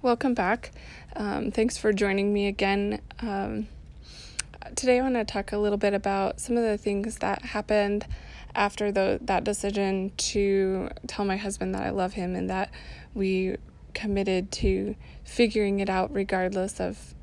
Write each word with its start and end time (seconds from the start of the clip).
welcome 0.00 0.34
back. 0.34 0.70
Um, 1.16 1.50
thanks 1.50 1.76
for 1.76 1.92
joining 1.92 2.32
me 2.32 2.46
again. 2.46 3.00
Um, 3.20 3.66
today, 4.76 4.98
I 4.98 5.02
want 5.02 5.14
to 5.14 5.24
talk 5.24 5.52
a 5.52 5.58
little 5.58 5.78
bit 5.78 5.92
about 5.92 6.40
some 6.40 6.56
of 6.56 6.62
the 6.62 6.78
things 6.78 7.16
that 7.18 7.42
happened 7.42 8.06
after 8.54 8.92
the, 8.92 9.18
that 9.22 9.44
decision 9.44 10.12
to 10.16 10.88
tell 11.06 11.24
my 11.24 11.36
husband 11.36 11.74
that 11.74 11.82
I 11.82 11.90
love 11.90 12.12
him 12.12 12.36
and 12.36 12.48
that 12.48 12.70
we 13.14 13.56
committed 13.94 14.52
to 14.52 14.94
figuring 15.24 15.80
it 15.80 15.90
out 15.90 16.12
regardless 16.12 16.80
of 16.80 17.14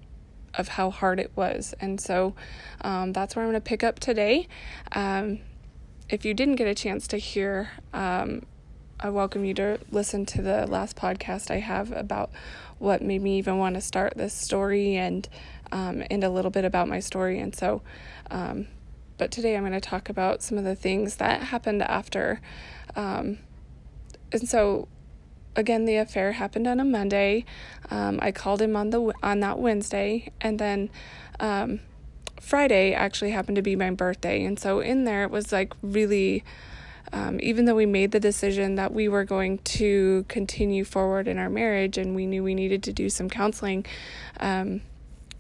of 0.58 0.70
how 0.70 0.90
hard 0.90 1.20
it 1.20 1.30
was. 1.36 1.76
And 1.82 2.00
so 2.00 2.34
um, 2.80 3.12
that's 3.12 3.36
where 3.36 3.44
I'm 3.44 3.52
going 3.52 3.62
to 3.62 3.66
pick 3.66 3.84
up 3.84 4.00
today. 4.00 4.48
Um, 4.94 5.40
if 6.08 6.24
you 6.24 6.34
didn't 6.34 6.56
get 6.56 6.66
a 6.66 6.74
chance 6.74 7.10
to 7.10 7.18
hear, 7.18 7.72
um, 7.94 8.44
I 8.98 9.10
welcome 9.10 9.44
you 9.44 9.54
to 9.56 9.78
listen 9.92 10.26
to 10.28 10.42
the 10.42 10.66
last 10.68 10.96
podcast 10.96 11.52
I 11.52 11.58
have 11.58 11.92
about 11.92 12.32
what 12.80 13.02
made 13.02 13.22
me 13.22 13.38
even 13.38 13.58
want 13.58 13.76
to 13.76 13.82
start 13.82 14.14
this 14.16 14.34
story 14.34 14.96
and 14.96 15.28
um, 15.74 16.04
and 16.10 16.24
a 16.24 16.30
little 16.30 16.50
bit 16.50 16.64
about 16.64 16.88
my 16.88 17.02
story. 17.02 17.40
And 17.40 17.54
so, 17.54 17.82
um, 18.32 18.68
but 19.18 19.32
today 19.32 19.58
I'm 19.58 19.64
going 19.64 19.74
to 19.74 19.82
talk 19.82 20.08
about 20.08 20.42
some 20.42 20.58
of 20.58 20.64
the 20.64 20.76
things 20.76 21.18
that 21.18 21.42
happened 21.44 21.82
after. 21.84 22.40
Um, 22.96 23.40
and 24.32 24.48
so, 24.48 24.88
again, 25.58 25.84
the 25.84 25.98
affair 25.98 26.32
happened 26.32 26.66
on 26.66 26.80
a 26.80 26.86
Monday. 26.86 27.44
Um, 27.92 28.20
I 28.22 28.32
called 28.32 28.62
him 28.62 28.78
on 28.78 28.92
the 28.92 29.14
on 29.22 29.42
that 29.42 29.60
Wednesday, 29.60 30.32
and 30.42 30.58
then. 30.58 30.90
Um, 31.40 31.82
Friday 32.42 32.94
actually 32.94 33.32
happened 33.32 33.56
to 33.56 33.62
be 33.64 33.76
my 33.76 33.90
birthday, 33.90 34.44
and 34.44 34.60
so 34.60 34.80
in 34.80 35.06
there 35.06 35.24
it 35.24 35.32
was 35.32 35.52
like 35.52 35.74
really 35.82 36.44
um, 37.14 37.40
even 37.42 37.66
though 37.66 37.76
we 37.76 37.86
made 37.86 38.12
the 38.12 38.20
decision 38.20 38.76
that 38.76 38.94
we 38.94 39.08
were 39.08 39.24
going 39.24 39.60
to 39.60 40.26
continue 40.28 40.84
forward 40.84 41.28
in 41.28 41.38
our 41.38 41.50
marriage 41.50 41.98
and 41.98 42.16
we 42.16 42.26
knew 42.26 42.44
we 42.44 42.56
needed 42.56 42.84
to 42.84 42.94
do 42.94 43.10
some 43.10 43.30
counseling, 43.30 43.86
um, 44.40 44.82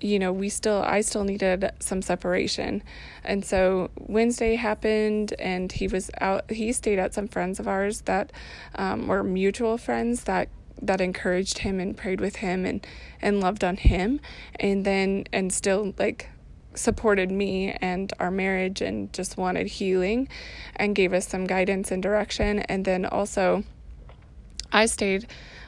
you 0.02 0.20
know, 0.20 0.32
we 0.32 0.50
still, 0.50 0.84
I 0.86 1.02
still 1.02 1.24
needed 1.24 1.72
some 1.80 2.02
separation. 2.02 2.84
And 3.24 3.44
so 3.44 3.90
Wednesday 3.98 4.56
happened 4.56 5.34
and 5.40 5.72
he 5.72 5.88
was 5.88 6.12
out, 6.22 6.50
he 6.52 6.72
stayed 6.74 7.00
at 7.00 7.14
some 7.14 7.28
friends 7.28 7.60
of 7.60 7.68
ours 7.68 8.02
that 8.02 8.32
um, 8.76 9.08
were 9.08 9.24
mutual 9.24 9.78
friends 9.78 10.26
that 10.26 10.50
that 10.82 11.00
encouraged 11.00 11.60
him 11.60 11.80
and 11.80 11.96
prayed 11.96 12.20
with 12.20 12.38
him 12.38 12.66
and 12.66 12.86
and 13.22 13.40
loved 13.40 13.64
on 13.64 13.78
him 13.78 14.20
and 14.60 14.86
then 14.86 15.24
and 15.32 15.54
still 15.54 15.94
like 15.98 16.30
supported 16.76 17.32
me 17.32 17.72
and 17.82 18.12
our 18.20 18.32
marriage 18.32 18.82
and 18.82 19.12
just 19.14 19.38
wanted 19.38 19.68
healing 19.68 20.28
and 20.76 20.96
gave 20.96 21.14
us 21.14 21.28
some 21.28 21.46
guidance 21.46 21.92
and 21.92 22.02
direction. 22.04 22.60
And 22.60 22.86
then 22.86 23.06
also, 23.06 23.64
I 24.72 24.86
stayed. 24.86 25.28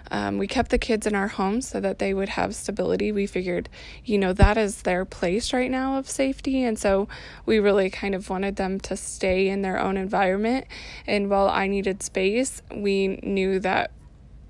Um, 0.09 0.37
we 0.37 0.47
kept 0.47 0.71
the 0.71 0.77
kids 0.77 1.05
in 1.05 1.15
our 1.15 1.27
home 1.27 1.61
so 1.61 1.79
that 1.79 1.99
they 1.99 2.13
would 2.13 2.29
have 2.29 2.55
stability. 2.55 3.11
We 3.11 3.25
figured, 3.25 3.69
you 4.05 4.17
know, 4.17 4.33
that 4.33 4.57
is 4.57 4.83
their 4.83 5.03
place 5.03 5.51
right 5.51 5.69
now 5.69 5.97
of 5.97 6.09
safety. 6.09 6.63
And 6.63 6.79
so 6.79 7.07
we 7.45 7.59
really 7.59 7.89
kind 7.89 8.15
of 8.15 8.29
wanted 8.29 8.55
them 8.55 8.79
to 8.81 8.95
stay 8.95 9.49
in 9.49 9.61
their 9.63 9.79
own 9.79 9.97
environment. 9.97 10.65
And 11.05 11.29
while 11.29 11.49
I 11.49 11.67
needed 11.67 12.03
space, 12.03 12.61
we 12.73 13.19
knew 13.23 13.59
that 13.59 13.91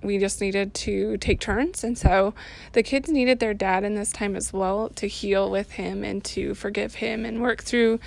we 0.07 0.17
just 0.17 0.41
needed 0.41 0.73
to 0.73 1.17
take 1.17 1.39
turns. 1.39 1.83
And 1.83 1.97
so 1.97 2.33
the 2.73 2.81
kids 2.81 3.09
needed 3.09 3.39
their 3.39 3.53
dad 3.53 3.83
in 3.83 3.93
this 3.93 4.11
time 4.11 4.35
as 4.35 4.51
well 4.51 4.89
to 4.95 5.07
heal 5.07 5.51
with 5.51 5.73
him 5.73 6.03
and 6.03 6.23
to 6.25 6.55
forgive 6.55 6.95
him 6.95 7.25
and 7.25 7.41
work 7.41 7.61
through 7.61 7.99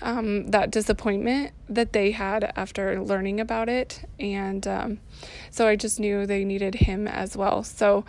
um, 0.00 0.46
that 0.52 0.70
disappointment 0.70 1.52
that 1.68 1.92
they 1.92 2.12
had 2.12 2.52
after 2.56 3.02
learning 3.02 3.40
about 3.40 3.68
it. 3.68 4.08
And 4.18 4.66
um, 4.66 5.00
so 5.50 5.66
I 5.66 5.76
just 5.76 6.00
knew 6.00 6.24
they 6.24 6.44
needed 6.44 6.76
him 6.76 7.06
as 7.06 7.36
well. 7.36 7.62
So 7.62 8.06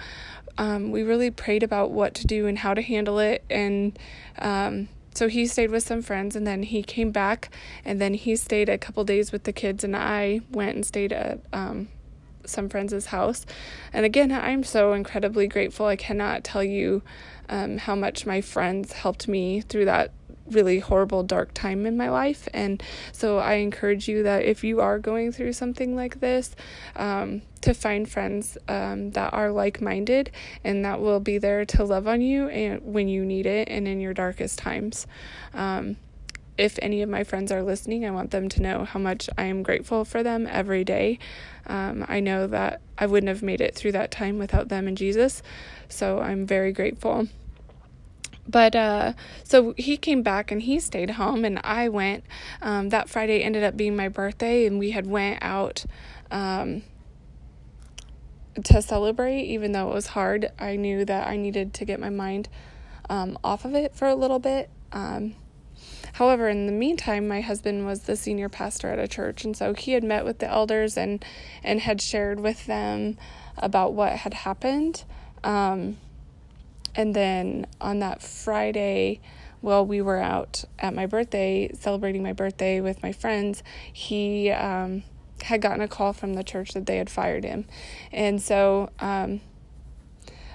um, 0.57 0.91
we 0.91 1.03
really 1.03 1.31
prayed 1.31 1.63
about 1.63 1.91
what 1.91 2.13
to 2.15 2.27
do 2.27 2.47
and 2.47 2.59
how 2.59 2.73
to 2.73 2.81
handle 2.81 3.19
it. 3.19 3.43
And 3.49 3.97
um, 4.37 4.89
so 5.13 5.27
he 5.27 5.47
stayed 5.47 5.71
with 5.71 5.83
some 5.83 6.01
friends 6.01 6.35
and 6.35 6.45
then 6.45 6.63
he 6.63 6.83
came 6.83 7.11
back 7.11 7.49
and 7.83 7.99
then 7.99 8.13
he 8.13 8.35
stayed 8.35 8.69
a 8.69 8.77
couple 8.77 9.03
days 9.03 9.31
with 9.31 9.43
the 9.43 9.51
kids 9.51 9.83
and 9.83 9.95
I 9.95 10.41
went 10.51 10.75
and 10.75 10.85
stayed 10.85 11.11
at 11.11 11.39
um, 11.51 11.89
some 12.45 12.69
friends' 12.69 13.07
house. 13.07 13.45
And 13.93 14.05
again, 14.05 14.31
I'm 14.31 14.63
so 14.63 14.93
incredibly 14.93 15.47
grateful. 15.47 15.85
I 15.85 15.95
cannot 15.95 16.43
tell 16.43 16.63
you 16.63 17.01
um, 17.47 17.77
how 17.77 17.95
much 17.95 18.25
my 18.25 18.41
friends 18.41 18.93
helped 18.93 19.27
me 19.27 19.61
through 19.61 19.85
that 19.85 20.11
really 20.51 20.79
horrible, 20.79 21.23
dark 21.23 21.53
time 21.53 21.85
in 21.85 21.95
my 21.97 22.09
life. 22.09 22.47
And 22.53 22.81
so 23.11 23.37
I 23.37 23.55
encourage 23.55 24.07
you 24.07 24.23
that 24.23 24.43
if 24.43 24.63
you 24.63 24.81
are 24.81 24.99
going 24.99 25.31
through 25.31 25.53
something 25.53 25.95
like 25.95 26.19
this, 26.19 26.55
um, 26.95 27.41
to 27.61 27.73
find 27.73 28.09
friends 28.09 28.57
um, 28.67 29.11
that 29.11 29.33
are 29.33 29.51
like 29.51 29.81
minded 29.81 30.31
and 30.63 30.85
that 30.85 31.01
will 31.01 31.19
be 31.19 31.37
there 31.37 31.65
to 31.65 31.83
love 31.83 32.07
on 32.07 32.21
you 32.21 32.47
and 32.49 32.81
when 32.81 33.07
you 33.07 33.25
need 33.25 33.45
it 33.45 33.67
and 33.69 33.87
in 33.87 33.99
your 33.99 34.13
darkest 34.13 34.59
times. 34.59 35.07
Um, 35.53 35.97
if 36.59 36.77
any 36.81 37.01
of 37.01 37.09
my 37.09 37.23
friends 37.23 37.51
are 37.53 37.63
listening, 37.63 38.05
I 38.05 38.11
want 38.11 38.31
them 38.31 38.49
to 38.49 38.61
know 38.61 38.83
how 38.83 38.99
much 38.99 39.29
I 39.37 39.45
am 39.45 39.63
grateful 39.63 40.03
for 40.03 40.23
them 40.23 40.45
every 40.45 40.83
day. 40.83 41.17
Um, 41.65 42.05
I 42.09 42.19
know 42.19 42.47
that 42.47 42.81
I 42.97 43.05
wouldn't 43.05 43.29
have 43.29 43.41
made 43.41 43.61
it 43.61 43.75
through 43.75 43.93
that 43.93 44.11
time 44.11 44.37
without 44.37 44.67
them 44.67 44.85
and 44.87 44.97
Jesus, 44.97 45.41
so 45.87 46.19
I'm 46.19 46.45
very 46.45 46.73
grateful. 46.73 47.29
But 48.45 48.75
uh, 48.75 49.13
so 49.43 49.73
he 49.77 49.95
came 49.95 50.21
back 50.21 50.51
and 50.51 50.61
he 50.61 50.79
stayed 50.79 51.11
home, 51.11 51.45
and 51.45 51.61
I 51.63 51.87
went. 51.87 52.25
Um, 52.61 52.89
that 52.89 53.07
Friday 53.09 53.41
ended 53.41 53.63
up 53.63 53.77
being 53.77 53.95
my 53.95 54.09
birthday, 54.09 54.65
and 54.65 54.79
we 54.79 54.91
had 54.91 55.07
went 55.07 55.39
out 55.41 55.85
um, 56.29 56.81
to 58.63 58.81
celebrate. 58.81 59.43
Even 59.43 59.71
though 59.71 59.89
it 59.89 59.93
was 59.93 60.07
hard, 60.07 60.51
I 60.59 60.75
knew 60.75 61.05
that 61.05 61.27
I 61.27 61.37
needed 61.37 61.73
to 61.75 61.85
get 61.85 61.99
my 62.01 62.09
mind 62.09 62.49
um, 63.09 63.37
off 63.43 63.65
of 63.65 63.75
it 63.75 63.95
for 63.95 64.07
a 64.07 64.15
little 64.15 64.39
bit. 64.39 64.69
However, 66.13 66.49
in 66.49 66.65
the 66.65 66.71
meantime, 66.71 67.27
my 67.27 67.41
husband 67.41 67.85
was 67.85 68.01
the 68.01 68.15
senior 68.15 68.49
pastor 68.49 68.89
at 68.89 68.99
a 68.99 69.07
church, 69.07 69.45
and 69.45 69.55
so 69.55 69.73
he 69.73 69.93
had 69.93 70.03
met 70.03 70.25
with 70.25 70.39
the 70.39 70.47
elders 70.47 70.97
and 70.97 71.23
and 71.63 71.79
had 71.79 72.01
shared 72.01 72.39
with 72.39 72.65
them 72.65 73.17
about 73.57 73.93
what 73.93 74.13
had 74.13 74.33
happened. 74.33 75.03
Um, 75.43 75.97
and 76.95 77.15
then 77.15 77.67
on 77.79 77.99
that 77.99 78.21
Friday, 78.21 79.21
while 79.61 79.85
we 79.85 80.01
were 80.01 80.19
out 80.19 80.63
at 80.79 80.93
my 80.93 81.05
birthday, 81.05 81.69
celebrating 81.73 82.23
my 82.23 82.33
birthday 82.33 82.81
with 82.81 83.03
my 83.03 83.11
friends, 83.11 83.63
he 83.91 84.49
um, 84.51 85.03
had 85.43 85.61
gotten 85.61 85.81
a 85.81 85.87
call 85.87 86.13
from 86.13 86.33
the 86.33 86.43
church 86.43 86.73
that 86.73 86.85
they 86.85 86.97
had 86.97 87.09
fired 87.09 87.43
him. 87.43 87.65
And 88.11 88.41
so 88.41 88.89
um, 88.99 89.41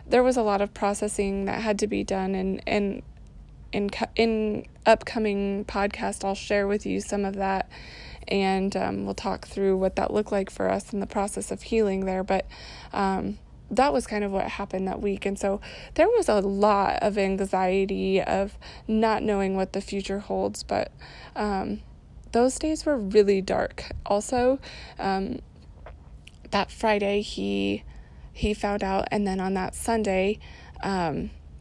there 0.07 0.23
was 0.23 0.37
a 0.37 0.43
lot 0.43 0.61
of 0.61 0.75
processing 0.75 1.45
that 1.45 1.63
had 1.63 1.79
to 1.81 1.87
be 1.87 2.03
done. 2.03 2.35
And, 2.35 2.63
and 2.67 3.03
in 3.75 3.91
in 4.15 4.67
upcoming 4.87 5.65
podcast, 5.65 6.25
I'll 6.25 6.37
share 6.37 6.67
with 6.67 6.87
you 6.87 7.01
some 7.01 7.25
of 7.25 7.35
that, 7.35 7.69
and 8.29 8.75
um, 8.77 9.05
we'll 9.05 9.15
talk 9.15 9.47
through 9.47 9.77
what 9.77 9.97
that 9.97 10.12
looked 10.12 10.31
like 10.31 10.49
for 10.49 10.71
us 10.71 10.93
in 10.93 11.01
the 11.01 11.07
process 11.07 11.51
of 11.51 11.62
healing 11.62 12.07
there. 12.07 12.23
But 12.23 12.47
um, 12.93 13.39
that 13.71 13.93
was 13.93 14.07
kind 14.07 14.23
of 14.23 14.31
what 14.31 14.47
happened 14.47 14.87
that 14.87 15.03
week, 15.03 15.27
and 15.27 15.39
so 15.39 15.61
there 15.95 16.07
was 16.07 16.29
a 16.29 16.41
lot 16.41 17.01
of 17.03 17.19
anxiety 17.19 18.23
of 18.23 18.57
not 18.87 19.23
knowing 19.25 19.57
what 19.57 19.73
the 19.73 19.81
future 19.81 20.21
holds. 20.21 20.62
But 20.62 20.93
um, 21.35 21.83
those 22.31 22.59
days 22.59 22.87
were 22.87 22.97
really 22.97 23.43
dark. 23.43 23.91
Also, 24.06 24.61
um, 25.01 25.41
that 26.53 26.71
Friday 26.71 27.23
he 27.23 27.83
he 28.33 28.55
found 28.55 28.85
out, 28.85 29.09
and 29.11 29.27
then 29.27 29.41
on 29.41 29.55
that 29.55 29.75
Sunday. 29.75 30.39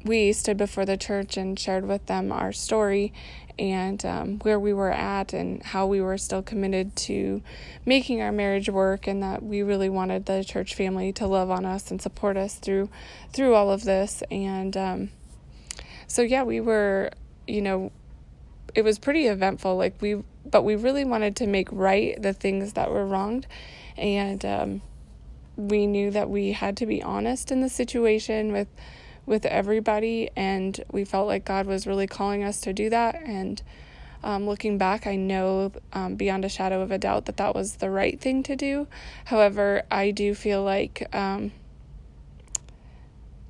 We 0.03 0.33
stood 0.33 0.57
before 0.57 0.85
the 0.85 0.97
church 0.97 1.37
and 1.37 1.57
shared 1.57 1.85
with 1.85 2.05
them 2.07 2.31
our 2.31 2.51
story 2.51 3.13
and 3.57 4.03
um, 4.05 4.39
where 4.39 4.59
we 4.59 4.73
were 4.73 4.91
at 4.91 5.31
and 5.31 5.61
how 5.63 5.85
we 5.85 6.01
were 6.01 6.17
still 6.17 6.41
committed 6.41 6.95
to 6.95 7.41
making 7.85 8.21
our 8.21 8.31
marriage 8.31 8.67
work 8.67 9.07
and 9.07 9.21
that 9.21 9.43
we 9.43 9.61
really 9.61 9.89
wanted 9.89 10.25
the 10.25 10.43
church 10.43 10.73
family 10.73 11.13
to 11.13 11.27
love 11.27 11.51
on 11.51 11.65
us 11.65 11.91
and 11.91 12.01
support 12.01 12.35
us 12.35 12.55
through 12.55 12.89
through 13.31 13.53
all 13.53 13.71
of 13.71 13.83
this. 13.83 14.23
And 14.31 14.75
um, 14.75 15.09
so 16.07 16.21
yeah 16.21 16.43
we 16.43 16.59
were 16.59 17.11
you 17.47 17.61
know 17.61 17.91
it 18.75 18.83
was 18.83 18.99
pretty 18.99 19.27
eventful. 19.27 19.77
Like 19.77 20.01
we 20.01 20.23
but 20.45 20.63
we 20.63 20.75
really 20.75 21.05
wanted 21.05 21.35
to 21.37 21.47
make 21.47 21.69
right 21.71 22.21
the 22.21 22.33
things 22.33 22.73
that 22.73 22.91
were 22.91 23.05
wronged. 23.05 23.47
And 23.97 24.43
um, 24.43 24.81
we 25.55 25.85
knew 25.85 26.11
that 26.11 26.29
we 26.29 26.51
had 26.51 26.77
to 26.77 26.85
be 26.85 27.01
honest 27.01 27.51
in 27.51 27.61
the 27.61 27.69
situation 27.69 28.51
with 28.51 28.67
with 29.25 29.45
everybody, 29.45 30.29
and 30.35 30.83
we 30.91 31.05
felt 31.05 31.27
like 31.27 31.45
God 31.45 31.65
was 31.65 31.87
really 31.87 32.07
calling 32.07 32.43
us 32.43 32.61
to 32.61 32.73
do 32.73 32.89
that. 32.89 33.15
And 33.23 33.61
um, 34.23 34.45
looking 34.45 34.77
back, 34.77 35.05
I 35.05 35.15
know 35.15 35.71
um, 35.91 36.15
beyond 36.15 36.45
a 36.45 36.49
shadow 36.49 36.81
of 36.81 36.91
a 36.91 36.97
doubt 36.97 37.25
that 37.25 37.37
that 37.37 37.53
was 37.53 37.77
the 37.77 37.89
right 37.89 38.19
thing 38.19 38.43
to 38.43 38.55
do. 38.55 38.87
However, 39.25 39.83
I 39.91 40.11
do 40.11 40.33
feel 40.33 40.63
like 40.63 41.07
um, 41.13 41.51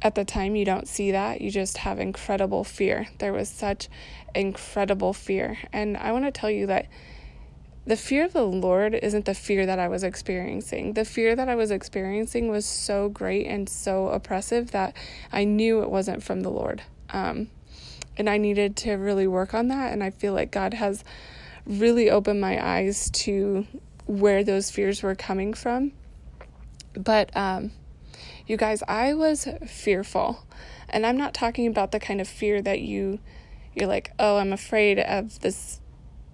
at 0.02 0.16
the 0.16 0.26
time 0.26 0.56
you 0.56 0.66
don't 0.66 0.88
see 0.88 1.12
that. 1.12 1.42
You 1.42 1.50
just 1.50 1.78
have 1.78 2.00
incredible 2.00 2.64
fear. 2.64 3.08
There 3.20 3.34
was 3.34 3.50
such 3.50 3.88
incredible 4.36 5.14
fear. 5.14 5.58
And 5.72 5.96
I 5.96 6.12
want 6.12 6.26
to 6.26 6.32
tell 6.32 6.52
you 6.52 6.68
that 6.68 6.88
the 7.86 7.98
fear 7.98 8.26
of 8.26 8.34
the 8.34 8.46
Lord 8.46 8.94
isn't 8.96 9.26
the 9.26 9.34
fear 9.34 9.66
that 9.66 9.80
I 9.80 9.90
was 9.90 10.04
experiencing. 10.04 10.94
The 10.94 11.04
fear 11.04 11.36
that 11.36 11.50
I 11.50 11.56
was 11.56 11.70
experiencing 11.70 12.48
was 12.48 12.66
so 12.66 13.10
great 13.10 13.46
and 13.46 13.68
so 13.68 14.08
oppressive 14.08 14.72
that 14.72 14.96
I 15.32 15.44
knew 15.44 15.82
it 15.82 15.90
wasn't 15.90 16.24
from 16.24 16.42
the 16.42 16.50
Lord. 16.50 16.82
Um, 17.10 17.50
and 18.18 18.30
I 18.30 18.38
needed 18.38 18.78
to 18.78 18.94
really 18.94 19.28
work 19.28 19.54
on 19.54 19.68
that. 19.68 19.92
And 19.92 20.02
I 20.02 20.12
feel 20.12 20.34
like 20.34 20.50
God 20.50 20.76
has 20.76 21.04
really 21.66 22.10
opened 22.10 22.40
my 22.40 22.64
eyes 22.66 23.10
to 23.12 23.68
where 24.06 24.44
those 24.44 24.72
fears 24.72 25.04
were 25.04 25.16
coming 25.16 25.54
from. 25.54 25.92
But, 26.94 27.36
um, 27.36 27.72
you 28.48 28.56
guys, 28.56 28.84
I 28.88 29.14
was 29.14 29.48
fearful. 29.68 30.46
And 30.88 31.06
I'm 31.06 31.18
not 31.18 31.34
talking 31.34 31.68
about 31.68 31.92
the 31.92 32.00
kind 32.00 32.22
of 32.22 32.28
fear 32.28 32.62
that 32.62 32.80
you 32.82 33.20
you're 33.76 33.88
like, 33.88 34.12
"Oh, 34.20 34.38
I'm 34.38 34.54
afraid 34.54 35.00
of 35.00 35.40
this 35.40 35.80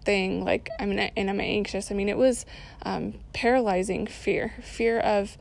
thing 0.04 0.44
like 0.44 0.70
I'm 0.80 0.98
and 0.98 1.30
I'm 1.30 1.42
anxious." 1.42 1.92
I 1.92 1.96
mean, 1.96 2.10
it 2.10 2.18
was 2.18 2.46
um, 2.84 3.16
paralyzing 3.34 4.08
fear, 4.08 4.54
fear 4.62 5.00
of 5.00 5.38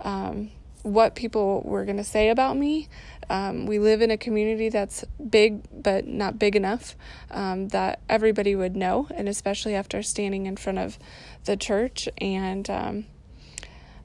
um, 0.00 0.50
what 0.82 1.14
people 1.14 1.62
were 1.64 1.84
going 1.84 1.96
to 1.96 2.04
say 2.04 2.28
about 2.28 2.56
me. 2.56 2.88
Um, 3.30 3.66
we 3.66 3.78
live 3.78 4.00
in 4.00 4.10
a 4.10 4.16
community 4.16 4.68
that's 4.68 5.04
big, 5.30 5.62
but 5.70 6.06
not 6.06 6.38
big 6.38 6.56
enough 6.56 6.96
um, 7.30 7.68
that 7.68 8.00
everybody 8.08 8.54
would 8.54 8.74
know, 8.74 9.06
and 9.14 9.28
especially 9.28 9.74
after 9.74 10.02
standing 10.02 10.46
in 10.46 10.56
front 10.56 10.78
of 10.78 10.98
the 11.44 11.56
church. 11.56 12.08
And 12.18 12.68
um, 12.70 13.06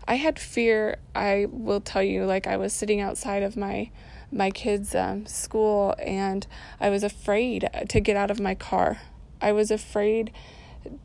I 0.07 0.15
had 0.15 0.38
fear. 0.39 0.97
I 1.15 1.47
will 1.49 1.79
tell 1.79 2.03
you, 2.03 2.25
like 2.25 2.47
I 2.47 2.57
was 2.57 2.73
sitting 2.73 2.99
outside 2.99 3.44
of 3.44 3.56
my 3.56 3.89
my 4.31 4.49
kids' 4.49 4.95
um, 4.95 5.25
school, 5.27 5.95
and 5.99 6.45
I 6.79 6.89
was 6.89 7.03
afraid 7.03 7.69
to 7.88 7.99
get 7.99 8.17
out 8.17 8.31
of 8.31 8.39
my 8.39 8.56
car. 8.56 8.99
I 9.44 9.51
was 9.51 9.69
afraid 9.69 10.31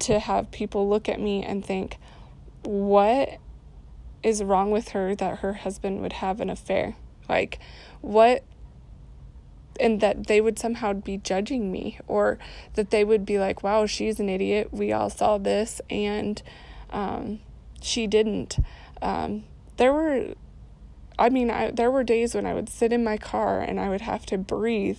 to 0.00 0.18
have 0.18 0.50
people 0.50 0.88
look 0.88 1.08
at 1.08 1.20
me 1.20 1.42
and 1.44 1.64
think, 1.64 1.98
"What 2.62 3.38
is 4.22 4.42
wrong 4.42 4.70
with 4.70 4.90
her 4.90 5.14
that 5.14 5.38
her 5.38 5.54
husband 5.54 6.00
would 6.00 6.14
have 6.14 6.40
an 6.40 6.50
affair? 6.50 6.96
Like, 7.28 7.58
what?" 8.00 8.44
And 9.80 10.00
that 10.00 10.26
they 10.26 10.40
would 10.40 10.58
somehow 10.58 10.92
be 10.92 11.18
judging 11.18 11.70
me, 11.70 11.98
or 12.08 12.38
that 12.74 12.90
they 12.90 13.04
would 13.04 13.24
be 13.26 13.38
like, 13.38 13.62
"Wow, 13.62 13.86
she's 13.86 14.18
an 14.18 14.28
idiot. 14.28 14.68
We 14.72 14.92
all 14.92 15.10
saw 15.10 15.38
this, 15.38 15.80
and 15.90 16.42
um, 16.90 17.40
she 17.80 18.06
didn't." 18.06 18.58
Um, 19.02 19.44
there 19.76 19.92
were, 19.92 20.34
I 21.18 21.28
mean, 21.30 21.50
I, 21.50 21.70
there 21.70 21.90
were 21.90 22.04
days 22.04 22.34
when 22.34 22.46
I 22.46 22.54
would 22.54 22.68
sit 22.68 22.92
in 22.92 23.02
my 23.04 23.16
car 23.16 23.60
and 23.60 23.80
I 23.80 23.88
would 23.88 24.00
have 24.02 24.26
to 24.26 24.38
breathe 24.38 24.98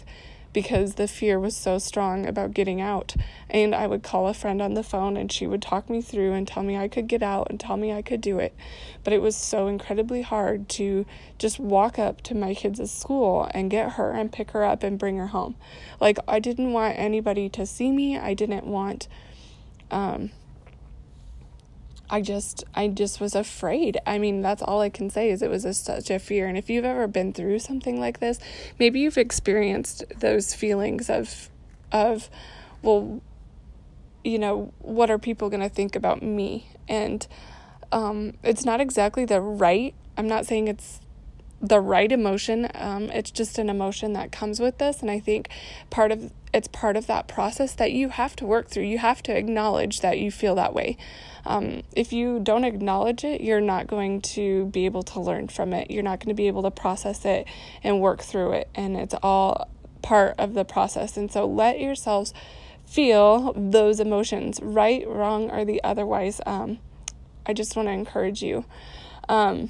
because 0.54 0.96
the 0.96 1.08
fear 1.08 1.40
was 1.40 1.56
so 1.56 1.78
strong 1.78 2.26
about 2.26 2.54
getting 2.54 2.82
out. 2.82 3.16
And 3.50 3.76
I 3.76 3.88
would 3.88 4.04
call 4.04 4.28
a 4.28 4.34
friend 4.34 4.62
on 4.62 4.74
the 4.74 4.84
phone 4.84 5.16
and 5.18 5.32
she 5.32 5.48
would 5.48 5.62
talk 5.62 5.90
me 5.90 6.02
through 6.02 6.34
and 6.34 6.48
tell 6.48 6.64
me 6.64 6.78
I 6.78 6.88
could 6.88 7.08
get 7.08 7.22
out 7.22 7.48
and 7.50 7.60
tell 7.60 7.78
me 7.78 7.92
I 7.92 8.02
could 8.02 8.22
do 8.22 8.40
it. 8.40 8.56
But 9.04 9.14
it 9.14 9.22
was 9.22 9.36
so 9.36 9.68
incredibly 9.68 10.22
hard 10.22 10.70
to 10.70 11.06
just 11.38 11.60
walk 11.60 12.00
up 12.00 12.22
to 12.22 12.36
my 12.36 12.54
kids' 12.54 12.92
school 12.92 13.50
and 13.54 13.72
get 13.72 13.94
her 13.94 14.12
and 14.12 14.32
pick 14.32 14.52
her 14.52 14.64
up 14.64 14.84
and 14.84 15.00
bring 15.00 15.18
her 15.18 15.28
home. 15.28 15.56
Like, 16.00 16.18
I 16.28 16.40
didn't 16.40 16.74
want 16.74 16.98
anybody 16.98 17.50
to 17.50 17.66
see 17.66 17.92
me. 17.92 18.18
I 18.18 18.34
didn't 18.34 18.66
want, 18.66 19.08
um, 19.92 20.32
I 22.10 22.22
just 22.22 22.64
I 22.74 22.88
just 22.88 23.20
was 23.20 23.36
afraid. 23.36 24.00
I 24.06 24.18
mean, 24.18 24.42
that's 24.42 24.62
all 24.62 24.82
I 24.82 24.90
can 24.90 25.10
say 25.10 25.30
is 25.30 25.42
it 25.42 25.50
was 25.50 25.66
a, 25.66 25.74
such 25.74 26.10
a 26.10 26.20
fear. 26.20 26.48
And 26.48 26.58
if 26.58 26.70
you've 26.70 26.86
ever 26.86 27.08
been 27.08 27.34
through 27.34 27.60
something 27.60 28.00
like 28.00 28.20
this, 28.20 28.40
maybe 28.80 29.00
you've 29.00 29.18
experienced 29.18 30.04
those 30.20 30.54
feelings 30.54 31.10
of 31.10 31.50
of 31.92 32.30
well, 32.82 33.22
you 34.24 34.40
know, 34.40 34.74
what 34.80 35.12
are 35.12 35.20
people 35.20 35.50
going 35.50 35.62
to 35.62 35.70
think 35.70 35.96
about 35.96 36.24
me? 36.24 36.70
And 36.88 37.26
um, 37.92 38.34
it's 38.44 38.66
not 38.66 38.82
exactly 38.82 39.26
the 39.26 39.42
right. 39.42 39.94
I'm 40.18 40.28
not 40.28 40.46
saying 40.46 40.68
it's 40.68 41.00
the 41.62 41.80
right 41.80 42.12
emotion. 42.12 42.70
Um, 42.76 43.10
it's 43.10 43.32
just 43.32 43.58
an 43.58 43.70
emotion 43.70 44.14
that 44.14 44.32
comes 44.32 44.60
with 44.60 44.78
this, 44.78 45.02
and 45.02 45.12
I 45.12 45.20
think 45.20 45.50
part 45.90 46.12
of 46.12 46.32
it's 46.52 46.68
part 46.68 46.98
of 46.98 47.06
that 47.08 47.28
process 47.28 47.76
that 47.76 47.92
you 47.92 48.10
have 48.10 48.36
to 48.38 48.46
work 48.46 48.70
through. 48.70 48.84
You 48.84 48.98
have 48.98 49.22
to 49.24 49.38
acknowledge 49.38 50.02
that 50.02 50.18
you 50.18 50.32
feel 50.32 50.56
that 50.56 50.74
way. 50.74 50.98
Um, 51.46 51.84
if 51.96 52.12
you 52.12 52.40
don't 52.40 52.64
acknowledge 52.64 53.24
it, 53.24 53.42
you're 53.42 53.62
not 53.62 53.88
going 53.88 54.22
to 54.22 54.66
be 54.68 54.86
able 54.86 55.04
to 55.04 55.20
learn 55.20 55.48
from 55.48 55.74
it. 55.74 55.92
You're 55.92 56.04
not 56.04 56.20
going 56.20 56.30
to 56.30 56.34
be 56.34 56.48
able 56.48 56.64
to 56.64 56.72
process 56.72 57.24
it 57.24 57.48
and 57.84 58.02
work 58.02 58.22
through 58.22 58.54
it, 58.54 58.70
and 58.74 58.98
it's 58.98 59.16
all 59.22 59.70
part 60.02 60.36
of 60.40 60.54
the 60.54 60.66
process. 60.66 61.18
And 61.18 61.32
so, 61.32 61.46
let 61.46 61.80
yourselves 61.80 62.34
feel 62.86 63.54
those 63.54 64.00
emotions, 64.00 64.60
right, 64.64 65.08
wrong, 65.08 65.52
or 65.52 65.64
the 65.64 65.84
otherwise. 65.84 66.42
Um, 66.46 66.80
I 67.46 67.54
just 67.54 67.76
want 67.76 67.88
to 67.88 67.92
encourage 67.92 68.42
you. 68.42 68.66
Um, 69.28 69.70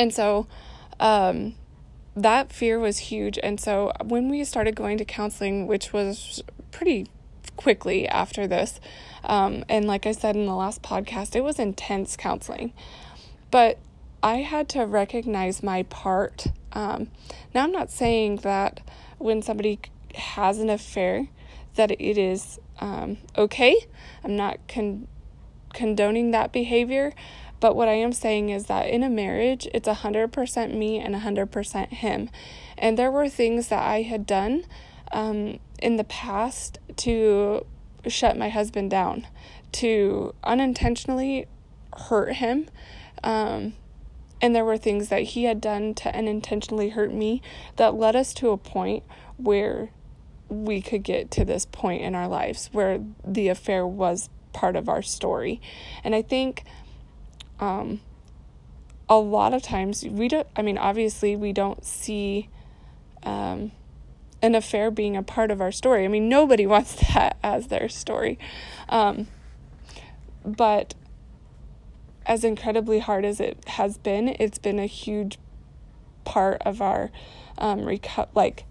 and 0.00 0.14
so 0.14 0.46
um, 0.98 1.54
that 2.16 2.50
fear 2.50 2.78
was 2.78 2.96
huge. 2.96 3.38
And 3.42 3.60
so 3.60 3.92
when 4.02 4.30
we 4.30 4.42
started 4.44 4.74
going 4.74 4.96
to 4.96 5.04
counseling, 5.04 5.66
which 5.66 5.92
was 5.92 6.42
pretty 6.70 7.06
quickly 7.56 8.08
after 8.08 8.46
this, 8.46 8.80
um, 9.24 9.62
and 9.68 9.86
like 9.86 10.06
I 10.06 10.12
said 10.12 10.36
in 10.36 10.46
the 10.46 10.54
last 10.54 10.80
podcast, 10.80 11.36
it 11.36 11.44
was 11.44 11.58
intense 11.58 12.16
counseling. 12.16 12.72
But 13.50 13.78
I 14.22 14.36
had 14.36 14.70
to 14.70 14.86
recognize 14.86 15.62
my 15.62 15.82
part. 15.82 16.46
Um, 16.72 17.10
now, 17.54 17.64
I'm 17.64 17.72
not 17.72 17.90
saying 17.90 18.36
that 18.36 18.80
when 19.18 19.42
somebody 19.42 19.80
has 20.14 20.58
an 20.60 20.70
affair, 20.70 21.28
that 21.74 21.90
it 21.90 22.16
is 22.16 22.58
um, 22.80 23.18
okay. 23.36 23.76
I'm 24.24 24.34
not 24.34 24.60
con- 24.66 25.08
condoning 25.74 26.30
that 26.30 26.52
behavior, 26.52 27.12
but 27.60 27.76
what 27.76 27.88
I 27.88 27.92
am 27.92 28.12
saying 28.12 28.48
is 28.48 28.66
that 28.66 28.88
in 28.88 29.02
a 29.02 29.10
marriage, 29.10 29.68
it's 29.72 29.88
100% 29.88 30.74
me 30.74 30.98
and 30.98 31.14
100% 31.14 31.88
him. 31.88 32.30
And 32.78 32.98
there 32.98 33.10
were 33.10 33.28
things 33.28 33.68
that 33.68 33.82
I 33.82 34.02
had 34.02 34.26
done 34.26 34.64
um, 35.12 35.60
in 35.78 35.96
the 35.96 36.04
past 36.04 36.78
to 36.96 37.66
shut 38.06 38.38
my 38.38 38.48
husband 38.48 38.90
down, 38.90 39.26
to 39.72 40.34
unintentionally 40.42 41.46
hurt 42.08 42.34
him. 42.34 42.68
Um, 43.22 43.74
and 44.40 44.54
there 44.54 44.64
were 44.64 44.78
things 44.78 45.08
that 45.10 45.22
he 45.22 45.44
had 45.44 45.60
done 45.60 45.94
to 45.94 46.16
unintentionally 46.16 46.90
hurt 46.90 47.12
me 47.12 47.42
that 47.76 47.94
led 47.94 48.16
us 48.16 48.32
to 48.34 48.50
a 48.50 48.56
point 48.56 49.04
where 49.36 49.90
we 50.48 50.80
could 50.80 51.02
get 51.02 51.30
to 51.30 51.44
this 51.44 51.66
point 51.66 52.02
in 52.02 52.14
our 52.14 52.26
lives 52.26 52.70
where 52.72 53.00
the 53.24 53.48
affair 53.48 53.86
was 53.86 54.30
part 54.52 54.76
of 54.76 54.88
our 54.88 55.02
story. 55.02 55.60
And 56.02 56.14
I 56.14 56.22
think 56.22 56.64
um, 57.60 58.00
a 59.08 59.16
lot 59.16 59.52
of 59.52 59.62
times 59.62 60.04
we 60.04 60.28
don't, 60.28 60.46
I 60.56 60.62
mean, 60.62 60.78
obviously, 60.78 61.36
we 61.36 61.52
don't 61.52 61.84
see 61.84 62.48
um, 63.22 63.72
an 64.42 64.54
affair 64.54 64.90
being 64.90 65.16
a 65.16 65.22
part 65.22 65.50
of 65.50 65.60
our 65.60 65.70
story. 65.70 66.04
I 66.04 66.08
mean, 66.08 66.28
nobody 66.28 66.66
wants 66.74 66.94
that 67.12 67.36
as 67.42 67.68
their 67.68 67.88
story. 67.88 68.38
Um, 68.88 69.28
but 70.44 70.94
as 72.24 72.44
incredibly 72.44 73.00
hard 73.00 73.24
as 73.24 73.40
it 73.40 73.62
has 73.68 73.98
been, 73.98 74.28
it's 74.38 74.58
been 74.58 74.78
a 74.78 74.86
huge 74.86 75.38
part 76.24 76.62
of 76.62 76.80
our 76.80 77.10
um, 77.58 77.80
reco- 77.80 78.28
like 78.34 78.64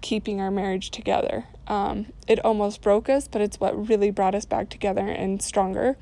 keeping 0.00 0.40
our 0.40 0.50
marriage 0.50 0.90
together. 0.90 1.46
Um, 1.66 2.06
it 2.26 2.44
almost 2.44 2.82
broke 2.82 3.08
us, 3.08 3.28
but 3.28 3.40
it's 3.40 3.60
what 3.60 3.88
really 3.88 4.10
brought 4.10 4.34
us 4.34 4.44
back 4.44 4.68
together 4.68 5.06
and 5.06 5.40
stronger 5.40 5.96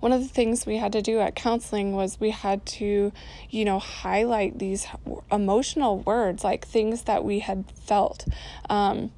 one 0.00 0.12
of 0.12 0.20
the 0.20 0.28
things 0.28 0.66
we 0.66 0.76
had 0.76 0.92
to 0.92 1.02
do 1.02 1.20
at 1.20 1.34
counseling 1.34 1.92
was 1.92 2.20
we 2.20 2.30
had 2.30 2.64
to, 2.66 3.12
you 3.50 3.64
know, 3.64 3.78
highlight 3.78 4.58
these 4.58 4.86
emotional 5.30 5.98
words, 6.00 6.44
like 6.44 6.66
things 6.66 7.02
that 7.02 7.24
we 7.24 7.40
had 7.40 7.64
felt. 7.72 8.26
Um, 8.68 9.12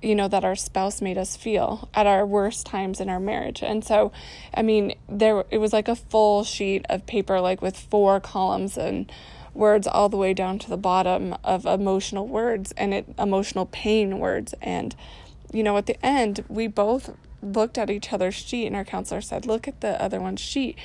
you 0.00 0.14
know 0.14 0.28
that 0.28 0.44
our 0.44 0.54
spouse 0.54 1.00
made 1.00 1.18
us 1.18 1.36
feel 1.36 1.88
at 1.92 2.06
our 2.06 2.24
worst 2.24 2.66
times 2.66 3.00
in 3.00 3.08
our 3.08 3.18
marriage 3.18 3.62
and 3.62 3.84
so 3.84 4.12
i 4.54 4.62
mean 4.62 4.94
there 5.08 5.44
it 5.50 5.58
was 5.58 5.72
like 5.72 5.88
a 5.88 5.96
full 5.96 6.44
sheet 6.44 6.84
of 6.88 7.04
paper 7.06 7.40
like 7.40 7.60
with 7.60 7.76
four 7.76 8.20
columns 8.20 8.78
and 8.78 9.10
words 9.54 9.86
all 9.88 10.08
the 10.08 10.16
way 10.16 10.32
down 10.32 10.58
to 10.58 10.68
the 10.68 10.76
bottom 10.76 11.34
of 11.42 11.66
emotional 11.66 12.28
words 12.28 12.72
and 12.76 12.94
it 12.94 13.06
emotional 13.18 13.66
pain 13.66 14.20
words 14.20 14.54
and 14.62 14.94
you 15.52 15.62
know 15.62 15.76
at 15.76 15.86
the 15.86 16.06
end 16.06 16.44
we 16.48 16.66
both 16.66 17.10
looked 17.42 17.78
at 17.78 17.90
each 17.90 18.12
other's 18.12 18.34
sheet 18.34 18.66
and 18.66 18.76
our 18.76 18.84
counselor 18.84 19.20
said 19.20 19.46
look 19.46 19.68
at 19.68 19.80
the 19.80 20.00
other 20.02 20.20
one's 20.20 20.40
sheet. 20.40 20.76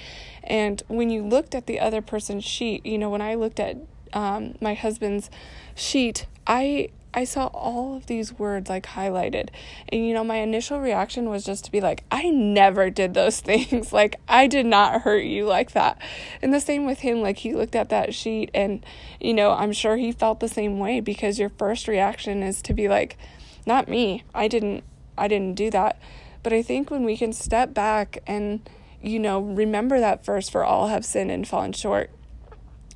And 0.44 0.82
when 0.88 1.10
you 1.10 1.24
looked 1.24 1.56
at 1.56 1.68
the 1.68 1.80
other 1.80 2.02
person's 2.02 2.44
sheet 2.44 2.86
you 2.86 2.98
know 2.98 3.10
when 3.10 3.22
i 3.22 3.36
looked 3.36 3.60
at 3.60 3.78
um, 4.14 4.56
my 4.62 4.74
husband's 4.74 5.30
sheet 5.76 6.28
i 6.46 6.90
i 7.14 7.24
saw 7.24 7.48
all 7.48 7.96
of 7.96 8.08
these 8.08 8.34
words 8.34 8.70
like 8.70 8.86
highlighted. 8.88 9.50
And 9.90 10.06
you 10.08 10.14
know 10.14 10.24
my 10.24 10.38
initial 10.38 10.80
reaction 10.80 11.30
was 11.30 11.44
just 11.44 11.66
to 11.66 11.72
be 11.72 11.82
like 11.82 12.04
i 12.12 12.30
never 12.30 12.90
did 12.90 13.14
those 13.14 13.40
things. 13.52 13.94
Like 13.94 14.20
i 14.28 14.48
did 14.48 14.66
not 14.66 15.02
hurt 15.02 15.24
you 15.24 15.46
like 15.46 15.72
that. 15.72 16.02
And 16.42 16.54
the 16.54 16.60
same 16.60 16.86
with 16.86 17.00
him. 17.00 17.22
Like 17.22 17.38
he 17.38 17.54
looked 17.54 17.76
at 17.76 17.90
that 17.90 18.14
sheet 18.14 18.50
and 18.54 18.86
you 19.20 19.34
know 19.34 19.52
i'm 19.52 19.74
sure 19.74 19.98
he 19.98 20.12
felt 20.12 20.40
the 20.40 20.48
same 20.48 20.80
way 20.80 21.00
because 21.00 21.40
your 21.40 21.50
first 21.50 21.88
reaction 21.88 22.44
is 22.44 22.62
to 22.64 22.74
be 22.74 22.88
like 22.88 23.18
not 23.66 23.88
me. 23.88 24.24
I 24.34 24.48
didn't 24.48 24.84
i 25.18 25.28
didn't 25.28 25.56
do 25.56 25.70
that 25.70 26.00
But 26.44 26.54
I 26.54 26.62
think 26.62 26.92
when 26.92 27.04
we 27.04 27.18
can 27.18 27.34
step 27.34 27.74
back 27.74 28.20
and, 28.28 28.70
you 29.02 29.18
know, 29.18 29.40
remember 29.40 30.00
that 30.00 30.26
verse 30.26 30.50
for 30.50 30.64
all 30.64 30.90
have 30.90 31.06
sinned 31.06 31.32
and 31.32 31.48
fallen 31.48 31.74
short, 31.74 32.10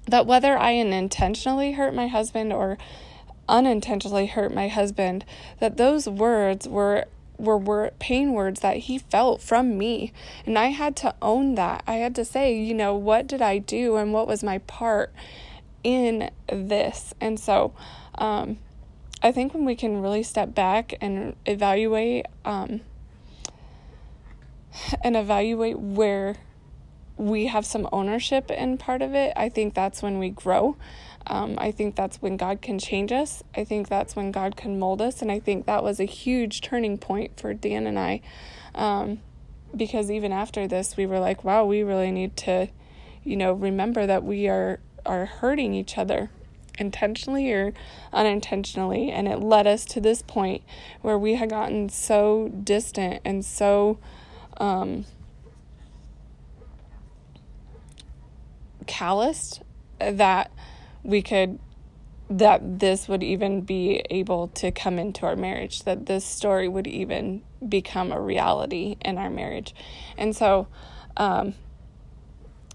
that 0.06 0.25
whether 0.25 0.58
I 0.58 0.72
intentionally 0.72 1.74
hurt 1.74 1.94
my 1.94 2.08
husband 2.08 2.54
or 2.54 2.77
unintentionally 3.50 4.27
hurt 4.27 4.54
my 4.54 4.68
husband, 4.68 5.25
that 5.60 5.77
those 5.77 6.08
words 6.08 6.68
were 6.68 7.06
were, 7.38 7.58
were 7.58 7.92
pain 8.00 8.34
words 8.34 8.62
that 8.62 8.77
he 8.77 8.98
felt 8.98 9.42
from 9.42 9.77
me. 9.77 10.12
And 10.46 10.58
I 10.58 10.68
had 10.68 10.96
to 10.98 11.13
own 11.22 11.56
that. 11.56 11.84
I 11.86 11.96
had 11.96 12.16
to 12.16 12.25
say, 12.25 12.58
you 12.58 12.74
know, 12.74 12.96
what 12.96 13.27
did 13.27 13.42
I 13.42 13.60
do 13.60 13.96
and 13.96 14.12
what 14.12 14.27
was 14.27 14.44
my 14.44 14.58
part 14.60 15.13
in 15.84 16.32
this? 16.48 17.13
And 17.22 17.39
so 17.39 17.74
um, 18.16 18.58
I 19.22 19.32
think 19.32 19.54
when 19.54 19.66
we 19.66 19.75
can 19.75 20.01
really 20.01 20.24
step 20.24 20.56
back 20.56 20.96
and 21.00 21.36
evaluate 21.46 22.25
um, 22.44 22.82
and 25.04 25.16
evaluate 25.16 25.80
where 25.80 26.38
we 27.18 27.48
have 27.48 27.66
some 27.66 27.88
ownership 27.92 28.52
in 28.52 28.78
part 28.78 29.02
of 29.02 29.14
it, 29.14 29.34
I 29.36 29.50
think 29.50 29.74
that's 29.74 30.02
when 30.02 30.20
we 30.20 30.30
grow. 30.30 30.78
Um, 31.26 31.56
I 31.58 31.72
think 31.72 31.96
that's 31.96 32.22
when 32.22 32.38
God 32.38 32.62
can 32.62 32.80
change 32.80 33.12
us. 33.12 33.44
I 33.56 33.64
think 33.64 33.90
that's 33.90 34.16
when 34.16 34.32
God 34.32 34.56
can 34.56 34.80
mold 34.80 35.02
us. 35.02 35.22
And 35.22 35.32
I 35.32 35.40
think 35.40 35.66
that 35.66 35.84
was 35.84 36.00
a 36.00 36.06
huge 36.06 36.62
turning 36.62 36.98
point 36.98 37.40
for 37.40 37.54
Dan 37.54 37.86
and 37.86 38.00
I. 38.00 38.22
Um, 38.74 39.20
because 39.76 40.10
even 40.10 40.32
after 40.32 40.68
this, 40.68 40.96
we 40.96 41.06
were 41.06 41.20
like, 41.20 41.44
wow, 41.44 41.66
we 41.66 41.84
really 41.84 42.12
need 42.12 42.38
to, 42.38 42.70
you 43.24 43.36
know, 43.36 43.52
remember 43.52 44.06
that 44.06 44.24
we 44.24 44.48
are, 44.48 44.80
are 45.06 45.26
hurting 45.26 45.74
each 45.74 45.98
other 45.98 46.30
intentionally 46.80 47.52
or 47.52 47.74
unintentionally. 48.14 49.12
And 49.12 49.28
it 49.28 49.40
led 49.40 49.68
us 49.68 49.84
to 49.86 50.00
this 50.00 50.22
point 50.22 50.64
where 51.02 51.18
we 51.18 51.36
had 51.36 51.50
gotten 51.50 51.90
so 51.90 52.50
distant 52.64 53.22
and 53.26 53.44
so 53.44 53.98
um, 54.58 55.06
calloused 58.86 59.62
that 60.00 60.52
we 61.04 61.22
could 61.22 61.60
that 62.30 62.80
this 62.80 63.08
would 63.08 63.24
even 63.24 63.62
be 63.62 64.04
able 64.10 64.50
to 64.50 64.70
come 64.70 65.00
into 65.00 65.26
our 65.26 65.38
marriage 65.38 65.84
that 65.84 66.08
this 66.08 66.26
story 66.26 66.68
would 66.68 66.86
even 66.86 67.42
become 67.68 68.12
a 68.12 68.20
reality 68.20 68.98
in 69.00 69.18
our 69.18 69.30
marriage. 69.30 69.74
And 70.18 70.36
so 70.36 70.68
um, 71.16 71.54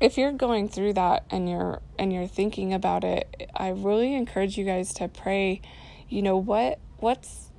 if 0.02 0.18
you're 0.18 0.32
going 0.32 0.68
through 0.68 0.92
that 0.92 1.24
and 1.30 1.48
you're 1.48 1.80
and 1.96 2.12
you're 2.12 2.26
thinking 2.26 2.74
about 2.74 3.04
it 3.04 3.48
i 3.54 3.68
really 3.68 4.14
encourage 4.16 4.58
you 4.58 4.64
guys 4.64 4.92
to 4.92 5.06
pray 5.06 5.60
you 6.08 6.20
know 6.20 6.36
what 6.36 6.80
what's 6.98 7.51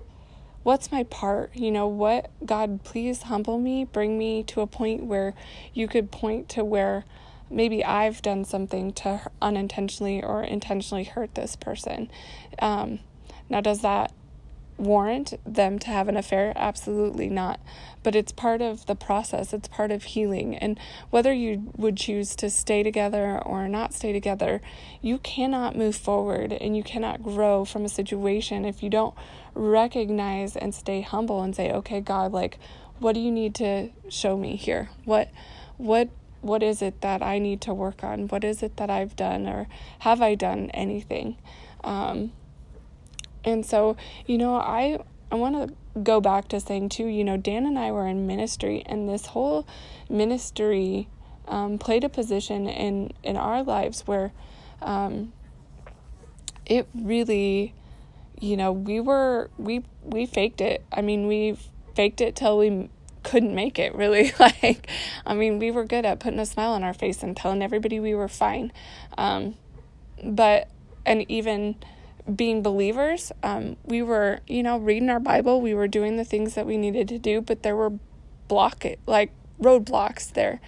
what's 0.63 0.91
my 0.91 1.03
part 1.03 1.53
you 1.55 1.70
know 1.70 1.88
what 1.88 2.32
god 2.46 2.84
please 2.84 3.24
humble 3.24 3.60
me 3.60 3.84
bring 3.84 4.17
me 4.17 4.43
to 4.43 4.62
a 4.62 4.67
point 4.67 5.03
where 5.03 5.34
you 5.74 5.88
could 5.88 6.12
point 6.12 6.50
to 6.50 6.63
where 6.63 7.05
maybe 7.53 7.84
I've 7.84 8.22
done 8.22 8.43
something 8.46 8.91
to 8.93 9.22
unintentionally 9.41 10.24
or 10.24 10.43
intentionally 10.43 11.03
hurt 11.03 11.36
this 11.36 11.55
person. 11.55 12.10
Um, 12.60 13.00
now, 13.50 13.62
does 13.62 13.82
that 13.82 14.12
warrant 14.77 15.34
them 15.46 15.80
to 15.80 15.88
have 15.88 16.08
an 16.08 16.18
affair? 16.18 16.53
Absolutely 16.56 17.30
not. 17.30 17.60
But 18.01 18.15
it's 18.15 18.32
part 18.32 18.62
of 18.62 18.86
the 18.86 18.96
process, 18.96 19.53
it's 19.53 19.68
part 19.68 19.92
of 19.92 20.03
healing. 20.03 20.56
And 20.56 20.80
whether 21.10 21.32
you 21.32 21.72
would 21.77 21.98
choose 21.98 22.36
to 22.38 22.50
stay 22.50 22.84
together 22.84 23.39
or 23.39 23.68
not 23.68 23.94
stay 23.94 24.12
together, 24.12 24.62
you 25.01 25.18
cannot 25.20 25.75
move 25.75 25.96
forward 25.96 26.51
and 26.53 26.75
you 26.75 26.84
cannot 26.84 27.24
grow 27.24 27.65
from 27.65 27.86
a 27.86 27.89
situation 27.89 28.65
if 28.65 28.84
you 28.84 28.89
don't 28.89 29.15
recognize 29.53 30.56
and 30.56 30.74
stay 30.74 31.01
humble 31.01 31.42
and 31.42 31.56
say, 31.56 31.72
okay, 31.72 32.01
God, 32.01 32.32
like, 32.32 32.58
what 33.00 33.13
do 33.13 33.20
you 33.20 33.32
need 33.32 33.56
to 33.56 33.89
show 34.10 34.38
me 34.38 34.56
here? 34.56 34.89
What, 35.06 35.30
what 35.77 36.10
what 36.44 36.62
is 36.62 36.82
it 36.82 37.00
that 37.01 37.24
I 37.24 37.39
need 37.39 37.62
to 37.62 37.74
work 37.74 38.03
on? 38.03 38.27
What 38.27 38.44
is 38.44 38.62
it 38.62 38.75
that 38.75 38.89
I've 38.89 39.15
done, 39.15 39.48
or 39.48 39.68
have 40.00 40.22
I 40.22 40.36
done 40.36 40.70
anything? 40.72 41.38
Um, 41.84 42.34
and 43.44 43.66
so, 43.66 43.98
you 44.26 44.38
know, 44.38 44.56
I 44.56 45.00
I 45.32 45.36
want 45.36 45.56
to 45.56 46.00
go 46.02 46.22
back 46.22 46.48
to 46.50 46.60
saying 46.60 46.90
too, 46.90 47.06
you 47.06 47.24
know, 47.24 47.38
Dan 47.38 47.66
and 47.66 47.78
I 47.78 47.92
were 47.92 48.08
in 48.08 48.28
ministry, 48.28 48.84
and 48.86 49.10
this 49.10 49.28
whole 49.28 49.68
ministry 50.10 51.08
um, 51.48 51.78
played 51.78 52.04
a 52.04 52.10
position 52.10 52.68
in 52.68 53.12
in 53.24 53.38
our 53.38 53.64
lives 53.64 54.02
where 54.02 54.32
um, 54.82 55.34
it 56.66 56.88
really, 56.94 57.74
you 58.40 58.58
know, 58.58 58.72
we 58.72 59.00
were 59.00 59.50
we 59.58 59.84
we 60.04 60.26
faked 60.26 60.62
it. 60.62 60.84
I 60.92 61.02
mean, 61.02 61.28
we 61.28 61.58
faked 61.96 62.22
it 62.22 62.36
till 62.36 62.58
we 62.58 62.90
couldn't 63.24 63.56
make 63.56 63.80
it 63.80 63.96
really 63.96 64.34
like 64.40 64.88
i 65.26 65.34
mean 65.34 65.58
we 65.58 65.72
were 65.72 65.86
good 65.86 66.06
at 66.06 66.20
putting 66.20 66.40
a 66.40 66.46
smile 66.46 66.72
on 66.74 66.84
our 66.84 66.94
face 66.94 67.24
and 67.24 67.38
telling 67.38 67.62
everybody 67.62 67.98
we 68.00 68.14
were 68.14 68.28
fine 68.28 68.70
um, 69.18 69.56
but 70.24 70.68
and 71.06 71.30
even 71.32 71.76
being 72.36 72.62
believers 72.62 73.32
um, 73.42 73.75
we 73.86 74.01
were 74.01 74.39
you 74.48 74.63
know 74.63 74.77
reading 74.77 75.10
our 75.10 75.20
bible 75.20 75.62
we 75.62 75.74
were 75.74 75.88
doing 75.88 76.18
the 76.18 76.24
things 76.24 76.56
that 76.56 76.65
we 76.65 76.77
needed 76.77 77.08
to 77.08 77.20
do 77.20 77.42
but 77.42 77.63
there 77.63 77.75
were 77.75 77.92
block 78.48 78.86
like 79.06 79.32
roadblocks 79.62 80.32
there 80.34 80.62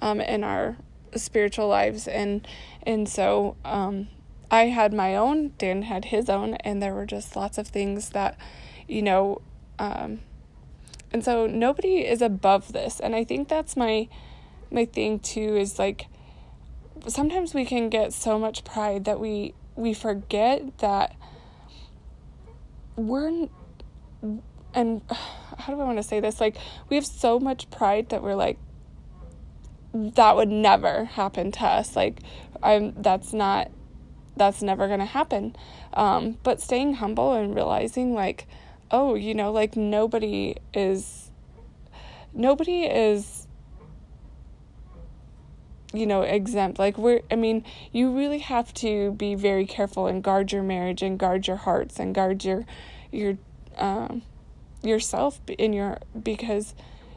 um, 0.00 0.20
in 0.20 0.42
our 0.42 0.76
spiritual 1.14 1.68
lives 1.68 2.08
and 2.08 2.46
and 2.82 3.08
so 3.08 3.56
um, 3.64 4.08
i 4.50 4.66
had 4.66 4.92
my 4.92 5.14
own 5.14 5.52
dan 5.58 5.82
had 5.82 6.06
his 6.06 6.30
own 6.30 6.54
and 6.56 6.82
there 6.82 6.94
were 6.94 7.06
just 7.06 7.36
lots 7.36 7.58
of 7.58 7.68
things 7.68 8.10
that 8.10 8.38
you 8.88 9.02
know 9.02 9.40
um, 9.78 10.20
and 11.12 11.24
so 11.24 11.46
nobody 11.46 11.98
is 11.98 12.22
above 12.22 12.72
this. 12.72 12.98
And 12.98 13.14
I 13.14 13.24
think 13.24 13.48
that's 13.48 13.76
my 13.76 14.08
my 14.70 14.86
thing 14.86 15.18
too 15.18 15.56
is 15.56 15.78
like 15.78 16.06
sometimes 17.06 17.52
we 17.52 17.66
can 17.66 17.90
get 17.90 18.12
so 18.12 18.38
much 18.38 18.64
pride 18.64 19.04
that 19.04 19.20
we 19.20 19.54
we 19.76 19.94
forget 19.94 20.78
that 20.78 21.16
we're 22.96 23.48
and 24.74 25.02
how 25.10 25.72
do 25.72 25.80
I 25.80 25.84
want 25.84 25.98
to 25.98 26.02
say 26.02 26.20
this? 26.20 26.40
Like 26.40 26.56
we 26.88 26.96
have 26.96 27.06
so 27.06 27.38
much 27.38 27.70
pride 27.70 28.08
that 28.10 28.22
we're 28.22 28.34
like 28.34 28.58
that 29.94 30.36
would 30.36 30.48
never 30.48 31.04
happen 31.04 31.52
to 31.52 31.64
us. 31.64 31.96
Like 31.96 32.20
I'm 32.62 32.94
that's 33.00 33.32
not 33.32 33.70
that's 34.36 34.62
never 34.62 34.88
to 35.00 35.04
happen. 35.04 35.54
Um, 35.92 36.38
but 36.42 36.60
staying 36.60 36.94
humble 36.94 37.34
and 37.34 37.54
realizing 37.54 38.14
like 38.14 38.46
oh, 38.90 39.14
you 39.14 39.34
know, 39.34 39.50
like 39.50 39.76
nobody 39.76 40.56
is 40.74 41.30
nobody 42.34 42.84
is 42.84 43.41
you 45.92 46.06
know 46.06 46.22
exempt 46.22 46.78
like 46.78 46.96
we're 46.96 47.20
i 47.30 47.36
mean 47.36 47.64
you 47.92 48.16
really 48.16 48.38
have 48.38 48.72
to 48.72 49.12
be 49.12 49.34
very 49.34 49.66
careful 49.66 50.06
and 50.06 50.22
guard 50.22 50.50
your 50.52 50.62
marriage 50.62 51.02
and 51.02 51.18
guard 51.18 51.46
your 51.46 51.56
hearts 51.56 51.98
and 51.98 52.14
guard 52.14 52.44
your 52.44 52.64
your 53.10 53.36
um 53.76 54.22
yourself 54.82 55.40
in 55.58 55.72
your 55.72 55.98
because 56.22 56.74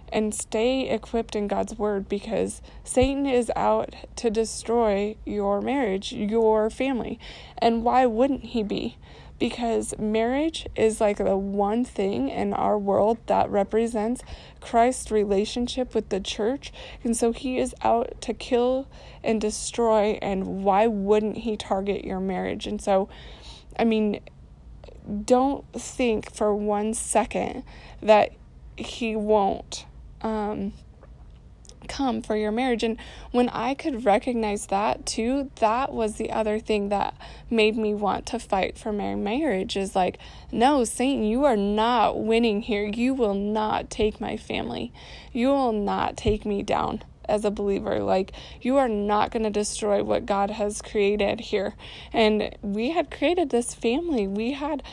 and 0.09 0.33
stay 0.33 0.89
equipped 0.89 1.35
in 1.35 1.47
God's 1.47 1.77
word 1.77 2.07
because 2.07 2.61
Satan 2.83 3.25
is 3.25 3.51
out 3.55 3.95
to 4.17 4.29
destroy 4.29 5.15
your 5.25 5.61
marriage, 5.61 6.13
your 6.13 6.69
family. 6.69 7.19
And 7.57 7.83
why 7.83 8.05
wouldn't 8.05 8.45
he 8.45 8.63
be? 8.63 8.97
Because 9.39 9.93
marriage 9.99 10.65
is 10.75 11.01
like 11.01 11.17
the 11.17 11.35
one 11.35 11.83
thing 11.83 12.29
in 12.29 12.53
our 12.53 12.77
world 12.77 13.17
that 13.25 13.49
represents 13.49 14.21
Christ's 14.61 15.11
relationship 15.11 15.93
with 15.93 16.09
the 16.09 16.19
church. 16.19 16.71
And 17.03 17.17
so 17.17 17.31
he 17.31 17.57
is 17.57 17.75
out 17.81 18.21
to 18.21 18.33
kill 18.33 18.87
and 19.23 19.41
destroy. 19.41 20.17
And 20.21 20.63
why 20.63 20.87
wouldn't 20.87 21.37
he 21.39 21.57
target 21.57 22.05
your 22.05 22.19
marriage? 22.19 22.65
And 22.65 22.81
so, 22.81 23.09
I 23.77 23.83
mean, 23.83 24.21
don't 25.25 25.65
think 25.73 26.33
for 26.33 26.55
one 26.55 26.93
second 26.93 27.63
that 28.01 28.31
he 28.77 29.15
won't. 29.15 29.85
Um, 30.21 30.73
come 31.85 32.21
for 32.21 32.35
your 32.35 32.51
marriage. 32.51 32.83
And 32.83 32.97
when 33.31 33.49
I 33.49 33.73
could 33.73 34.05
recognize 34.05 34.67
that 34.67 35.05
too, 35.05 35.51
that 35.55 35.93
was 35.93 36.15
the 36.15 36.31
other 36.31 36.59
thing 36.59 36.89
that 36.89 37.15
made 37.49 37.77
me 37.77 37.93
want 37.93 38.25
to 38.27 38.39
fight 38.39 38.77
for 38.77 38.91
my 38.91 39.15
marriage 39.15 39.77
is 39.77 39.95
like, 39.95 40.17
no, 40.51 40.83
Satan, 40.83 41.23
you 41.23 41.45
are 41.45 41.57
not 41.57 42.19
winning 42.21 42.61
here. 42.61 42.83
You 42.83 43.13
will 43.13 43.33
not 43.33 43.89
take 43.89 44.19
my 44.19 44.37
family. 44.37 44.91
You 45.31 45.49
will 45.49 45.73
not 45.73 46.17
take 46.17 46.45
me 46.45 46.63
down 46.63 47.03
as 47.27 47.43
a 47.43 47.51
believer. 47.51 47.99
Like, 47.99 48.31
you 48.61 48.77
are 48.77 48.89
not 48.89 49.31
going 49.31 49.43
to 49.43 49.49
destroy 49.49 50.03
what 50.03 50.25
God 50.25 50.51
has 50.51 50.81
created 50.81 51.39
here. 51.39 51.73
And 52.13 52.55
we 52.61 52.91
had 52.91 53.11
created 53.11 53.49
this 53.49 53.73
family. 53.73 54.27
We 54.27 54.53
had, 54.53 54.83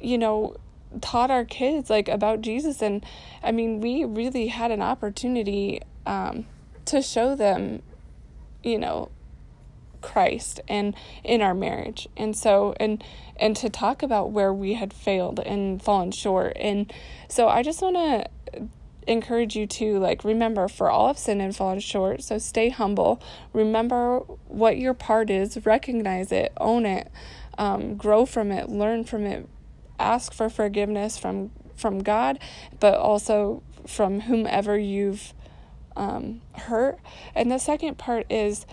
you 0.00 0.18
know, 0.18 0.56
taught 1.00 1.30
our 1.30 1.44
kids 1.44 1.88
like 1.88 2.08
about 2.08 2.40
Jesus 2.40 2.82
and 2.82 3.04
I 3.42 3.52
mean 3.52 3.80
we 3.80 4.04
really 4.04 4.48
had 4.48 4.70
an 4.70 4.82
opportunity 4.82 5.80
um, 6.06 6.46
to 6.86 7.00
show 7.00 7.34
them 7.34 7.82
you 8.62 8.78
know 8.78 9.10
Christ 10.02 10.60
and 10.68 10.94
in 11.24 11.40
our 11.40 11.54
marriage. 11.54 12.08
And 12.16 12.36
so 12.36 12.74
and 12.78 13.02
and 13.36 13.56
to 13.56 13.70
talk 13.70 14.02
about 14.02 14.30
where 14.30 14.52
we 14.52 14.74
had 14.74 14.92
failed 14.92 15.40
and 15.40 15.82
fallen 15.82 16.10
short. 16.10 16.56
And 16.56 16.92
so 17.28 17.48
I 17.48 17.62
just 17.62 17.80
want 17.80 17.96
to 17.96 18.68
encourage 19.06 19.56
you 19.56 19.66
to 19.66 19.98
like 19.98 20.22
remember 20.22 20.68
for 20.68 20.90
all 20.90 21.08
of 21.08 21.18
sin 21.18 21.40
and 21.40 21.56
fallen 21.56 21.80
short. 21.80 22.22
So 22.22 22.38
stay 22.38 22.68
humble. 22.68 23.22
Remember 23.52 24.18
what 24.48 24.76
your 24.76 24.94
part 24.94 25.30
is, 25.30 25.64
recognize 25.64 26.30
it, 26.30 26.52
own 26.58 26.84
it, 26.84 27.10
um, 27.56 27.96
grow 27.96 28.26
from 28.26 28.52
it, 28.52 28.68
learn 28.68 29.04
from 29.04 29.24
it, 29.24 29.48
ask 30.02 30.32
for 30.32 30.48
forgiveness 30.48 31.18
from 31.18 31.50
from 31.76 32.02
God, 32.02 32.38
but 32.80 32.94
also 32.94 33.62
from 33.86 34.20
whomever 34.20 34.78
you've 34.78 35.34
um, 35.96 36.40
hurt. 36.52 36.98
And 37.34 37.50
the 37.50 37.58
second 37.58 37.98
part 37.98 38.26
is 38.30 38.66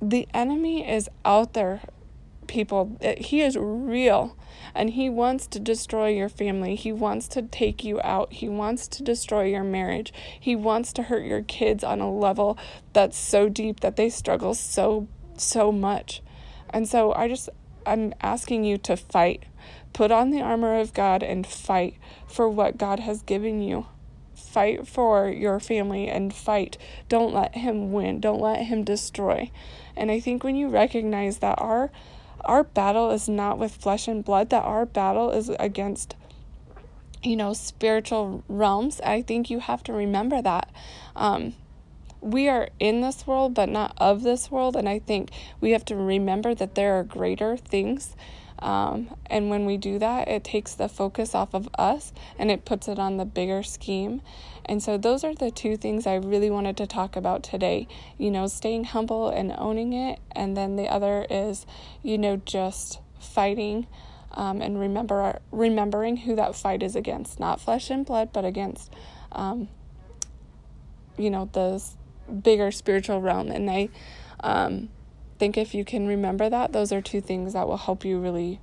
the 0.00 0.28
enemy 0.34 0.88
is 0.88 1.08
out 1.24 1.54
there, 1.54 1.82
people. 2.46 2.96
He 3.18 3.40
is 3.40 3.56
real 3.56 4.36
and 4.74 4.90
he 4.90 5.08
wants 5.08 5.46
to 5.48 5.58
destroy 5.58 6.08
your 6.08 6.28
family. 6.28 6.74
He 6.74 6.92
wants 6.92 7.28
to 7.28 7.42
take 7.42 7.82
you 7.84 8.00
out. 8.02 8.32
He 8.32 8.48
wants 8.48 8.88
to 8.88 9.02
destroy 9.02 9.44
your 9.44 9.64
marriage. 9.64 10.12
He 10.38 10.54
wants 10.54 10.92
to 10.94 11.04
hurt 11.04 11.24
your 11.24 11.42
kids 11.42 11.82
on 11.82 12.00
a 12.00 12.12
level 12.12 12.58
that's 12.92 13.16
so 13.16 13.48
deep 13.48 13.80
that 13.80 13.96
they 13.96 14.10
struggle 14.10 14.54
so, 14.54 15.08
so 15.36 15.72
much. 15.72 16.22
And 16.70 16.88
so 16.88 17.12
I 17.14 17.28
just, 17.28 17.48
I'm 17.84 18.12
asking 18.20 18.64
you 18.64 18.78
to 18.78 18.96
fight. 18.96 19.44
Put 19.96 20.12
on 20.12 20.28
the 20.28 20.42
armor 20.42 20.78
of 20.78 20.92
God 20.92 21.22
and 21.22 21.46
fight 21.46 21.94
for 22.28 22.50
what 22.50 22.76
God 22.76 23.00
has 23.00 23.22
given 23.22 23.62
you 23.62 23.86
fight 24.34 24.86
for 24.86 25.30
your 25.30 25.58
family 25.58 26.06
and 26.06 26.34
fight. 26.34 26.76
Don't 27.08 27.32
let 27.32 27.54
him 27.54 27.92
win. 27.92 28.20
Don't 28.20 28.40
let 28.40 28.66
him 28.66 28.84
destroy. 28.84 29.50
And 29.96 30.10
I 30.10 30.20
think 30.20 30.44
when 30.44 30.54
you 30.54 30.68
recognize 30.68 31.38
that 31.38 31.58
our 31.58 31.90
our 32.44 32.62
battle 32.62 33.10
is 33.10 33.26
not 33.26 33.58
with 33.58 33.74
flesh 33.74 34.06
and 34.06 34.22
blood, 34.22 34.50
that 34.50 34.64
our 34.64 34.84
battle 34.84 35.30
is 35.30 35.50
against 35.58 36.14
you 37.22 37.36
know 37.36 37.54
spiritual 37.54 38.44
realms. 38.48 39.00
I 39.00 39.22
think 39.22 39.48
you 39.48 39.60
have 39.60 39.82
to 39.84 39.94
remember 39.94 40.42
that. 40.42 40.70
Um, 41.14 41.54
we 42.20 42.50
are 42.50 42.68
in 42.78 43.00
this 43.00 43.26
world, 43.26 43.54
but 43.54 43.70
not 43.70 43.94
of 43.96 44.24
this 44.24 44.50
world. 44.50 44.76
And 44.76 44.88
I 44.88 44.98
think 44.98 45.30
we 45.60 45.70
have 45.70 45.86
to 45.86 45.96
remember 45.96 46.54
that 46.54 46.74
there 46.74 46.98
are 46.98 47.04
greater 47.04 47.56
things 47.56 48.14
um, 48.58 49.14
and 49.26 49.50
when 49.50 49.66
we 49.66 49.76
do 49.76 49.98
that, 49.98 50.28
it 50.28 50.44
takes 50.44 50.74
the 50.74 50.88
focus 50.88 51.34
off 51.34 51.54
of 51.54 51.68
us 51.78 52.12
and 52.38 52.50
it 52.50 52.64
puts 52.64 52.88
it 52.88 52.98
on 52.98 53.16
the 53.16 53.24
bigger 53.24 53.62
scheme. 53.62 54.22
And 54.64 54.82
so, 54.82 54.96
those 54.98 55.22
are 55.24 55.34
the 55.34 55.50
two 55.50 55.76
things 55.76 56.06
I 56.06 56.16
really 56.16 56.50
wanted 56.50 56.76
to 56.78 56.86
talk 56.86 57.16
about 57.16 57.42
today. 57.42 57.86
You 58.18 58.30
know, 58.30 58.46
staying 58.46 58.84
humble 58.84 59.28
and 59.28 59.54
owning 59.56 59.92
it. 59.92 60.18
And 60.32 60.56
then 60.56 60.76
the 60.76 60.88
other 60.88 61.26
is, 61.30 61.66
you 62.02 62.18
know, 62.18 62.36
just 62.44 63.00
fighting 63.20 63.86
um, 64.32 64.60
and 64.60 64.78
remember 64.78 65.38
remembering 65.50 66.18
who 66.18 66.34
that 66.36 66.54
fight 66.56 66.82
is 66.82 66.96
against. 66.96 67.38
Not 67.38 67.60
flesh 67.60 67.90
and 67.90 68.04
blood, 68.04 68.32
but 68.32 68.44
against, 68.44 68.92
um, 69.32 69.68
you 71.16 71.30
know, 71.30 71.48
the 71.52 71.82
bigger 72.42 72.70
spiritual 72.70 73.20
realm. 73.20 73.50
And 73.50 73.70
I, 73.70 73.88
um, 74.40 74.88
think 75.38 75.56
if 75.56 75.74
you 75.74 75.84
can 75.84 76.06
remember 76.06 76.48
that, 76.48 76.72
those 76.72 76.92
are 76.92 77.00
two 77.00 77.20
things 77.20 77.52
that 77.52 77.66
will 77.68 77.76
help 77.76 78.04
you 78.04 78.18
really, 78.18 78.60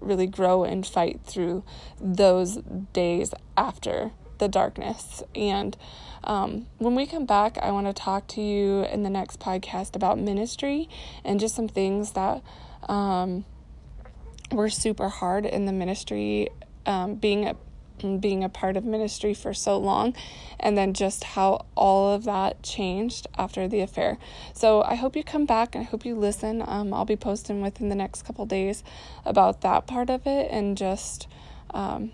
really 0.00 0.26
grow 0.26 0.64
and 0.64 0.86
fight 0.86 1.20
through 1.24 1.64
those 2.00 2.56
days 2.92 3.32
after 3.56 4.12
the 4.38 4.48
darkness. 4.48 5.22
And 5.34 5.76
um, 6.24 6.66
when 6.78 6.94
we 6.94 7.06
come 7.06 7.26
back, 7.26 7.58
I 7.58 7.70
want 7.70 7.86
to 7.86 7.92
talk 7.92 8.26
to 8.28 8.40
you 8.40 8.82
in 8.84 9.02
the 9.02 9.10
next 9.10 9.40
podcast 9.40 9.96
about 9.96 10.18
ministry 10.18 10.88
and 11.24 11.40
just 11.40 11.54
some 11.54 11.68
things 11.68 12.12
that 12.12 12.42
um, 12.88 13.44
were 14.52 14.68
super 14.68 15.08
hard 15.08 15.46
in 15.46 15.66
the 15.66 15.72
ministry. 15.72 16.48
Um, 16.84 17.16
being 17.16 17.46
a 17.46 17.56
being 18.20 18.44
a 18.44 18.48
part 18.48 18.76
of 18.76 18.84
ministry 18.84 19.34
for 19.34 19.54
so 19.54 19.78
long, 19.78 20.14
and 20.60 20.76
then 20.76 20.92
just 20.92 21.24
how 21.24 21.66
all 21.74 22.12
of 22.12 22.24
that 22.24 22.62
changed 22.62 23.26
after 23.36 23.68
the 23.68 23.80
affair. 23.80 24.18
So 24.52 24.82
I 24.82 24.94
hope 24.94 25.16
you 25.16 25.24
come 25.24 25.46
back 25.46 25.74
and 25.74 25.82
I 25.82 25.86
hope 25.86 26.04
you 26.04 26.14
listen. 26.14 26.62
Um, 26.66 26.92
I'll 26.94 27.04
be 27.04 27.16
posting 27.16 27.62
within 27.62 27.88
the 27.88 27.94
next 27.94 28.24
couple 28.24 28.46
days 28.46 28.82
about 29.24 29.60
that 29.62 29.86
part 29.86 30.10
of 30.10 30.26
it, 30.26 30.50
and 30.50 30.76
just 30.76 31.28
um, 31.70 32.12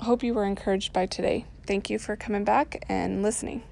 hope 0.00 0.22
you 0.22 0.34
were 0.34 0.44
encouraged 0.44 0.92
by 0.92 1.06
today. 1.06 1.46
Thank 1.66 1.90
you 1.90 1.98
for 1.98 2.16
coming 2.16 2.44
back 2.44 2.84
and 2.88 3.22
listening. 3.22 3.62